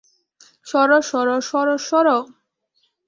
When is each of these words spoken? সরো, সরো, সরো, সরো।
সরো, 0.67 0.97
সরো, 1.09 1.35
সরো, 1.41 1.75
সরো। 1.89 2.17